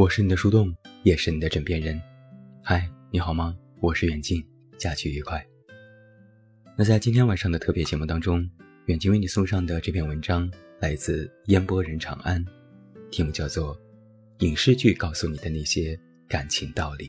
[0.00, 2.00] 我是你的树洞，也是你的枕边人。
[2.64, 3.54] 嗨，你好吗？
[3.82, 4.42] 我是远近，
[4.78, 5.46] 假期愉快。
[6.74, 8.48] 那在今天晚上的特别节目当中，
[8.86, 12.42] 远近为你送上的这篇文章来自烟波人长安，
[13.10, 13.76] 题目叫做
[14.38, 17.06] 《影视剧告诉你的那些感情道理》。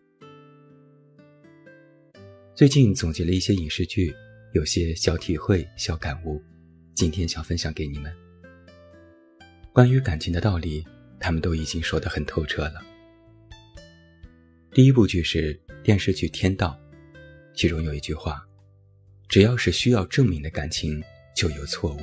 [2.54, 4.14] 最近总结了一些影视剧，
[4.52, 6.44] 有些小体会、小感悟，
[6.94, 8.14] 今天想分享给你们。
[9.72, 10.86] 关于感情的道理，
[11.22, 12.82] 他们都已经说得很透彻了。
[14.74, 15.54] 第一部剧是
[15.84, 16.78] 电视剧《天道》，
[17.54, 18.46] 其中有一句话
[19.30, 21.02] ：“只要是需要证明的感情，
[21.36, 22.00] 就有错误。”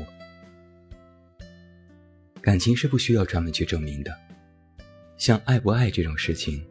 [2.40, 4.16] 感情是不需要专门去证明的，
[5.16, 6.64] 像爱不爱这种事情，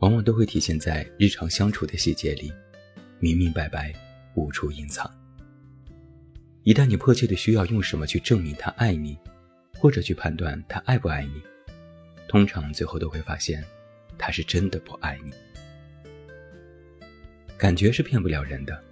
[0.00, 2.52] 往往都会体现在日常相处的细节里，
[3.18, 3.92] 明明白白，
[4.34, 5.10] 无处隐藏。
[6.62, 9.18] 一旦你迫切的需要用什么去证明他爱你，
[9.78, 11.42] 或者去判断他爱不爱你，
[12.28, 13.64] 通常最后都会发现，
[14.18, 15.32] 他是真的不爱你。
[17.56, 18.82] 感觉是骗不了人的，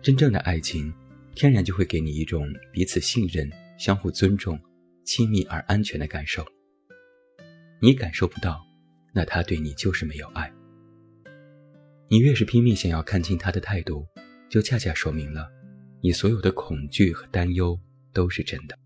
[0.00, 0.92] 真正的爱情，
[1.34, 4.58] 天然就会给你一种彼此信任、相互尊重、
[5.04, 6.44] 亲密而安全的感受。
[7.80, 8.64] 你感受不到，
[9.12, 10.50] 那他对你就是没有爱。
[12.08, 14.06] 你越是拼命想要看清他的态度，
[14.48, 15.46] 就恰恰说明了，
[16.00, 17.78] 你所有的恐惧和担忧
[18.12, 18.78] 都是真的。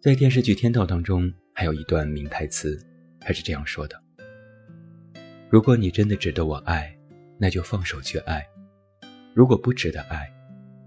[0.00, 2.82] 在电视剧《天道》当中，还有一段名台词，
[3.20, 4.02] 他是这样说的
[5.50, 6.90] ：“如果你真的值得我爱，
[7.38, 8.40] 那就放手去爱；
[9.34, 10.26] 如果不值得爱，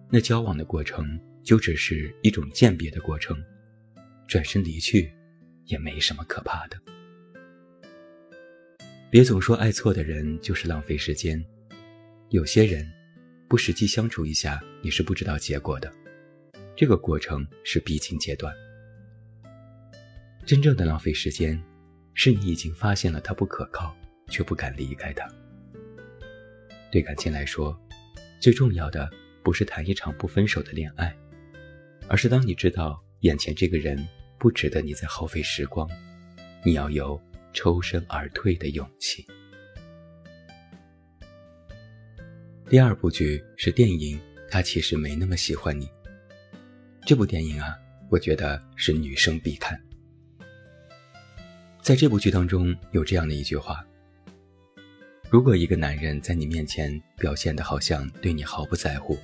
[0.10, 3.38] 那交往的过程就只是一种鉴别的过程，
[4.28, 5.14] 转身离去，
[5.66, 6.82] 也没什么可怕的。
[9.12, 11.40] 别总说爱错的人就是浪费时间，
[12.30, 12.92] 有些人，
[13.48, 15.94] 不实际相处一下，你是不知道结果的，
[16.76, 18.52] 这个过程是必经阶段。”
[20.46, 21.62] 真正的浪费时间，
[22.14, 23.96] 是你已经发现了他不可靠，
[24.28, 25.26] 却不敢离开他。
[26.92, 27.80] 对感情来说，
[28.42, 29.10] 最重要的
[29.42, 31.16] 不是谈一场不分手的恋爱，
[32.10, 34.06] 而是当你知道眼前这个人
[34.38, 35.90] 不值得你再耗费时光，
[36.66, 37.20] 你要有
[37.54, 39.26] 抽身而退的勇气。
[42.70, 44.18] 第二部剧是电影
[44.50, 45.86] 《他其实没那么喜欢你》。
[47.06, 47.78] 这部电影啊，
[48.10, 49.82] 我觉得是女生必看。
[51.84, 53.86] 在这部剧当中，有这样的一句话：
[55.30, 59.18] 如果一个男人在你面前表现的好像对你毫不在乎，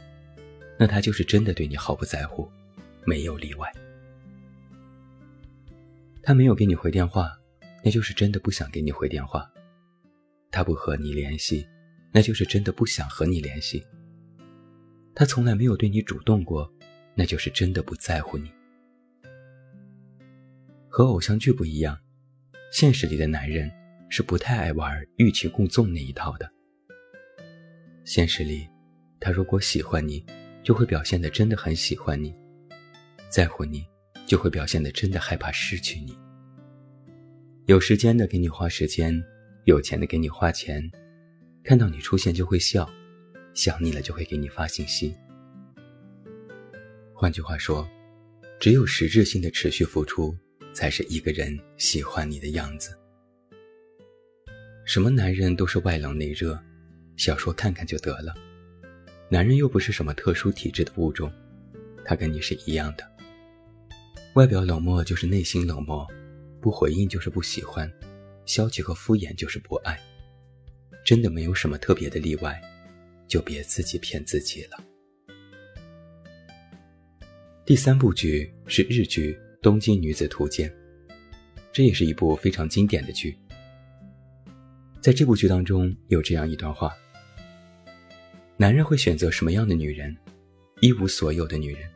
[0.77, 2.51] 那他就是真的对你毫不在乎，
[3.05, 3.73] 没有例外。
[6.21, 7.31] 他没有给你回电话，
[7.81, 9.39] 那就是真的不想给你回电话；
[10.51, 11.65] 他不和你联系，
[12.11, 13.81] 那就是真的不想和你联系；
[15.15, 16.69] 他从来没有对你主动过，
[17.15, 18.51] 那就是真的不在乎你。
[20.89, 21.97] 和偶像剧不一样。
[22.71, 23.69] 现实里的男人
[24.09, 26.49] 是不太爱玩欲擒故纵那一套的。
[28.03, 28.67] 现实里，
[29.19, 30.23] 他如果喜欢你，
[30.63, 32.31] 就会表现的真的很喜欢你；
[33.27, 33.83] 在乎你，
[34.27, 36.15] 就会表现的真的害怕失去你。
[37.65, 39.19] 有时间的给你花时间，
[39.65, 40.81] 有钱的给你花钱，
[41.63, 42.87] 看到你出现就会笑，
[43.55, 45.15] 想你了就会给你发信息。
[47.13, 47.87] 换句话说，
[48.59, 50.37] 只有实质性的持续付出。
[50.73, 52.97] 才是一个人喜欢你的样子。
[54.85, 56.59] 什么男人都是外冷内热，
[57.15, 58.33] 小说看看就得了。
[59.29, 61.31] 男人又不是什么特殊体质的物种，
[62.03, 63.07] 他跟你是一样的。
[64.33, 66.07] 外表冷漠就是内心冷漠，
[66.59, 67.91] 不回应就是不喜欢，
[68.45, 69.99] 消极和敷衍就是不爱。
[71.05, 72.59] 真的没有什么特别的例外，
[73.27, 74.83] 就别自己骗自己了。
[77.65, 79.33] 第三部剧是日剧。
[79.61, 80.69] 《东京女子图鉴》，
[81.73, 83.37] 这也是一部非常经典的剧。
[85.01, 86.95] 在这部剧当中，有这样一段话：
[88.55, 90.15] 男人会选择什么样的女人？
[90.79, 91.89] 一无所有的女人，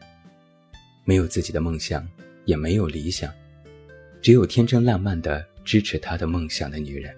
[1.06, 2.06] 没有自己的梦想，
[2.44, 3.34] 也没有理想，
[4.22, 7.16] 只有天真烂漫的支持他的梦想的女人。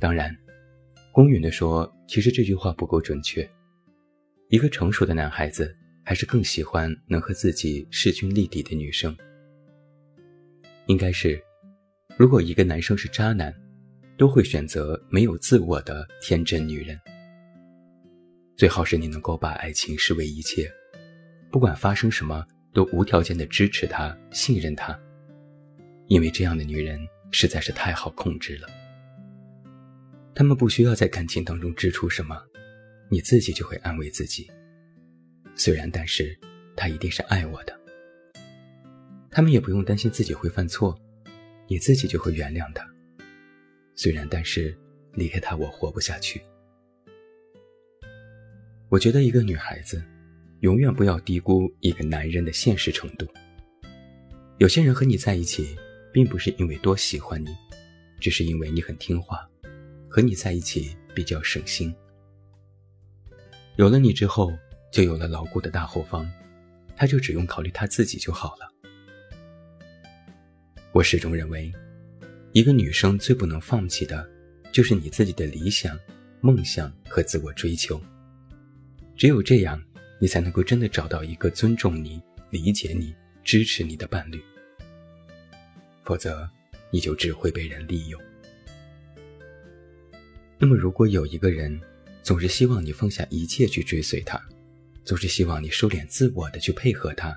[0.00, 0.36] 当然，
[1.12, 3.48] 公允的说，其实这句话不够准确。
[4.48, 5.72] 一个成熟的男孩子。
[6.08, 9.14] 还是更喜欢能和自己势均力敌的女生。
[10.86, 11.38] 应该是，
[12.16, 13.54] 如果一个男生是渣男，
[14.16, 16.98] 都会选择没有自我的天真女人。
[18.56, 20.72] 最好是你能够把爱情视为一切，
[21.52, 24.98] 不管发生什么都无条件的支持他、信任他，
[26.06, 26.98] 因为这样的女人
[27.32, 28.68] 实在是太好控制了。
[30.34, 32.34] 他们不需要在感情当中支出什么，
[33.10, 34.50] 你自己就会安慰自己。
[35.60, 36.38] 虽然，但是，
[36.76, 37.76] 他一定是爱我的。
[39.28, 40.96] 他们也不用担心自己会犯错，
[41.66, 42.88] 你自己就会原谅他。
[43.96, 44.78] 虽然，但是
[45.14, 46.40] 离开他我活不下去。
[48.88, 50.00] 我觉得一个女孩子，
[50.60, 53.26] 永远不要低估一个男人的现实程度。
[54.58, 55.76] 有些人和你在一起，
[56.12, 57.48] 并不是因为多喜欢你，
[58.20, 59.44] 只是因为你很听话，
[60.08, 61.92] 和你在一起比较省心。
[63.74, 64.52] 有了你之后，
[64.90, 66.28] 就有了牢固的大后方，
[66.96, 68.72] 他就只用考虑他自己就好了。
[70.92, 71.72] 我始终认为，
[72.52, 74.28] 一个女生最不能放弃的，
[74.72, 75.98] 就是你自己的理想、
[76.40, 78.00] 梦想和自我追求。
[79.16, 79.80] 只有这样，
[80.18, 82.20] 你才能够真的找到一个尊重你、
[82.50, 83.14] 理解你、
[83.44, 84.42] 支持你的伴侣。
[86.04, 86.48] 否则，
[86.90, 88.20] 你就只会被人利用。
[90.58, 91.78] 那么，如果有一个人
[92.22, 94.42] 总是希望你放下一切去追随他，
[95.08, 97.34] 总是希望你收敛自我的去配合他，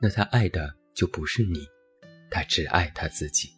[0.00, 1.64] 那他爱的就不是你，
[2.28, 3.48] 他只爱他自己。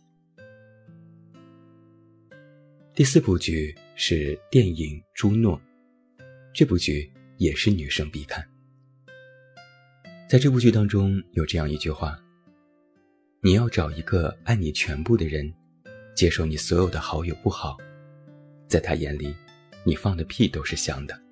[2.93, 5.59] 第四部剧是电影《朱诺》，
[6.53, 7.11] 这部剧。
[7.37, 8.49] 也是女生必看。
[10.29, 12.17] 在这部剧当中，有这样一句话
[13.43, 15.53] ：“你要找一个爱你全部的人，
[16.15, 17.77] 接受你所有的好与不好，
[18.69, 19.35] 在他眼里，
[19.85, 21.23] 你放的屁都是香的。”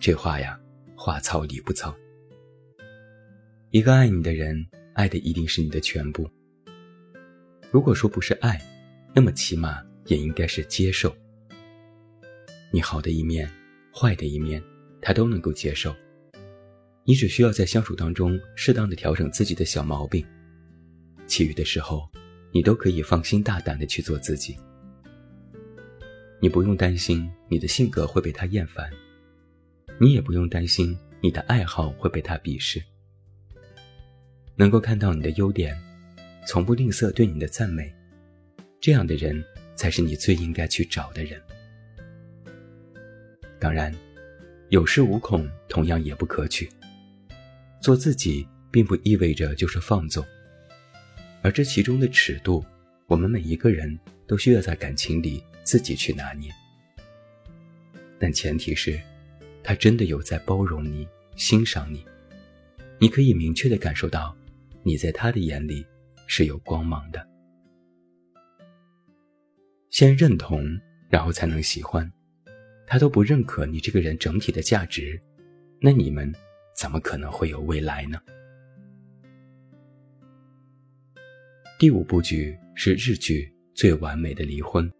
[0.00, 0.58] 这话呀，
[0.96, 1.94] 话糙理不糙。
[3.68, 6.26] 一个爱你的人，爱的一定是你的全部。
[7.70, 8.58] 如果说不是爱，
[9.14, 11.14] 那么起码也应该是接受
[12.72, 13.48] 你好的一面。
[13.92, 14.62] 坏的一面，
[15.02, 15.94] 他都能够接受。
[17.04, 20.24] 你只需要在相处当中适当的调整自己的小毛病，
[21.26, 22.08] 其余的时候，
[22.52, 24.56] 你都可以放心大胆的去做自己。
[26.40, 28.88] 你不用担心你的性格会被他厌烦，
[30.02, 32.82] 你也不用担心你的爱好会被他鄙视。
[34.56, 35.78] 能够看到你的优点，
[36.46, 37.92] 从不吝啬对你的赞美，
[38.80, 39.44] 这样的人
[39.76, 41.38] 才是你最应该去找的人。
[43.58, 43.94] 当然，
[44.70, 46.66] 有恃无恐同样也不可取。
[47.82, 50.24] 做自己并不意味着就是放纵，
[51.42, 52.64] 而这其中的尺度，
[53.06, 56.50] 我们每一个人都需要在感情里自己去拿捏。
[58.18, 58.98] 但前提是，
[59.70, 62.04] 他真的有在包容你、欣赏你，
[62.98, 64.36] 你可以明确的感受到，
[64.82, 65.86] 你在他的眼里
[66.26, 67.24] 是有光芒的。
[69.88, 70.66] 先认同，
[71.08, 72.12] 然后才能喜欢。
[72.84, 75.22] 他都不认可你这个人整体的价值，
[75.80, 76.34] 那你们
[76.76, 78.20] 怎么可能会有未来呢？
[81.78, 84.90] 第五部剧是日剧《最完美的离婚》。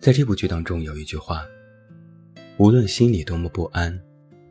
[0.00, 1.46] 在这部剧当中有一句话
[2.58, 4.00] ：“无论心里多么不安，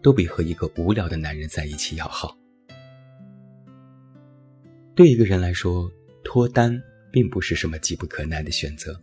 [0.04, 2.38] 都比和一个无聊的男人在一起要好。”
[4.94, 5.92] 对一个人来说，
[6.24, 6.80] 脱单
[7.12, 9.02] 并不是什么急不可耐的选择。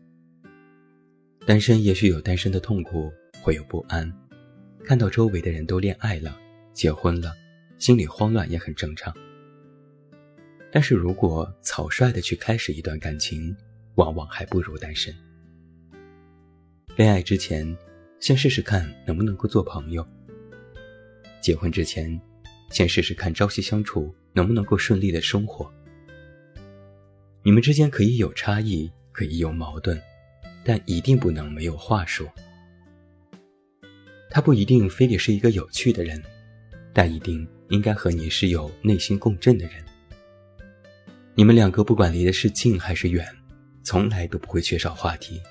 [1.44, 3.12] 单身也许有单身的痛苦，
[3.42, 4.10] 会有不安，
[4.84, 6.38] 看到周围的人都恋爱了、
[6.72, 7.32] 结婚了，
[7.78, 9.12] 心里慌乱也很正常。
[10.70, 13.54] 但是如果草率的去开始一段感情，
[13.96, 15.12] 往往还不如单身。
[16.96, 17.76] 恋爱之前，
[18.22, 20.00] 先试试看能不能够做朋友；
[21.40, 22.20] 结婚之前，
[22.70, 25.68] 先试试看朝夕相处能不能够顺利的生活。
[27.42, 30.00] 你们之间可以有差异，可以有矛盾。
[30.64, 32.24] 但一定不能没有话说。
[34.30, 36.22] 他不一定非得是一个有趣的人，
[36.92, 39.84] 但一定应该和你是有内心共振的人。
[41.34, 43.26] 你们两个不管离的是近还是远，
[43.82, 45.42] 从来都不会缺少话题。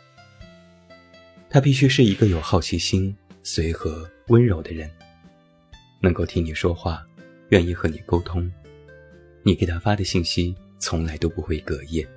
[1.53, 4.89] 他必须是一个有好奇心、随和、温柔的人，
[5.99, 7.05] 能够听你说话，
[7.49, 8.49] 愿意和你沟通。
[9.43, 12.07] 你给他发的信息从来都不会隔夜。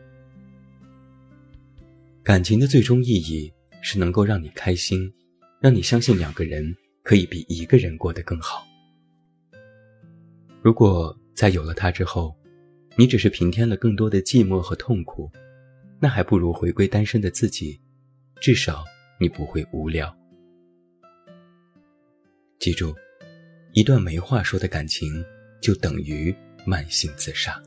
[2.22, 5.12] 感情的最终意义是能够让你开心，
[5.60, 6.72] 让你相信两个人
[7.02, 8.64] 可以比一个人过得更好。
[10.62, 12.32] 如果在有了他之后，
[12.94, 15.28] 你只是平添了更多的寂寞和痛苦，
[15.98, 17.80] 那还不如回归单身的自己，
[18.40, 18.84] 至少
[19.20, 20.14] 你不会无聊。
[22.58, 22.94] 记住，
[23.72, 25.24] 一段没话说的感情
[25.60, 26.34] 就等于
[26.66, 27.62] 慢性自杀。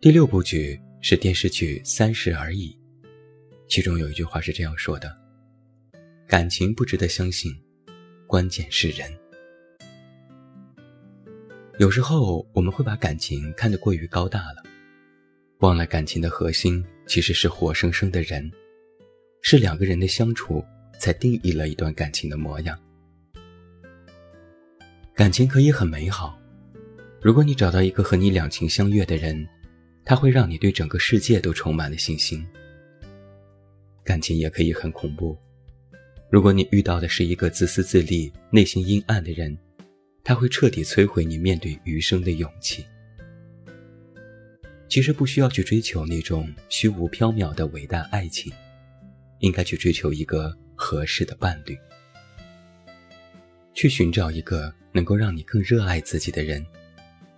[0.00, 0.80] 第六部剧。
[1.04, 2.68] 是电视剧《三十而已》，
[3.68, 5.12] 其中有一句话是这样说的
[6.28, 7.52] ：“感情不值得相信，
[8.28, 9.12] 关键是人。”
[11.80, 14.62] 有时候我们会把感情看得过于高大了，
[15.62, 18.50] 忘了感情的核心其实是活生生的人，
[19.42, 20.60] 是两个人的相处
[20.98, 22.76] 才定义了一段感情的模样。
[25.14, 26.36] 感情可以很美好，
[27.20, 29.46] 如果你找到一个和你两情相悦的人，
[30.04, 32.44] 他会让你对整个世界都充满了信心。
[34.02, 35.38] 感情也可以很恐怖，
[36.28, 39.56] 如果你遇到的是一个自私自利、内心阴暗的人，
[40.24, 42.84] 他会彻底摧毁你面对余生的勇气。
[44.92, 48.52] 其实不需要去追求那种虚无缥缈的伟大爱情，
[49.38, 51.78] 应该去追求一个合适的伴侣，
[53.72, 54.70] 去寻找一个。
[54.92, 56.62] 能够让你更热爱自己的人，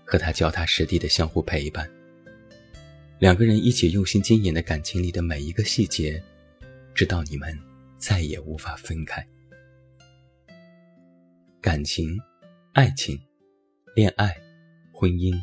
[0.04, 1.88] 和他脚踏实地的相互陪伴，
[3.20, 6.20] 两个人一起用心经营的感情里的每一个细节，
[6.96, 7.56] 直到你们
[7.96, 9.25] 再也无法分开。
[11.61, 12.18] 感情、
[12.73, 13.16] 爱情、
[13.94, 14.37] 恋爱、
[14.92, 15.40] 婚姻，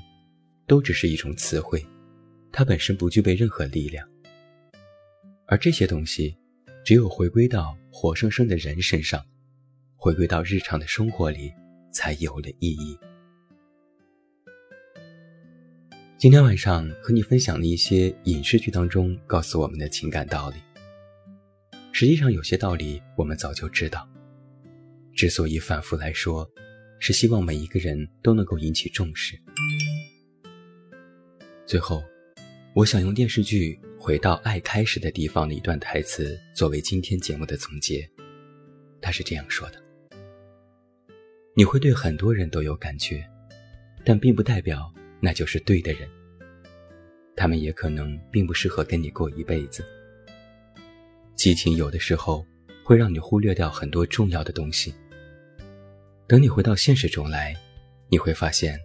[0.68, 1.82] 都只是一种词汇，
[2.52, 4.08] 它本身不具备任何力量。
[5.46, 6.38] 而这些东西，
[6.84, 9.26] 只有回归到活生生的人身上，
[9.96, 11.52] 回归到日常的生活里。
[11.94, 12.98] 才有了意义。
[16.18, 20.56] 今天晚上和你分享的一些影视剧当中告诉我们的情感道理。
[21.92, 24.08] 实际上，有些道理我们早就知道，
[25.14, 26.50] 之所以反复来说，
[26.98, 29.38] 是希望每一个人都能够引起重视。
[31.66, 32.02] 最后，
[32.74, 38.10] 我想用电视剧《回到爱开始的地方》的一段台词作为今天节目的总结。
[39.02, 39.84] 他是这样说的。
[41.54, 43.28] 你会对很多人都有感觉，
[44.06, 46.08] 但并不代表那就是对的人。
[47.36, 49.86] 他们也可能并不适合跟你过一辈子。
[51.36, 52.46] 激情有的时候
[52.86, 54.96] 会让你忽略掉很多重要的东西。
[56.26, 57.54] 等你回到现实中来，
[58.08, 58.80] 你会发现，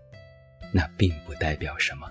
[0.73, 2.11] 那并不代表什么。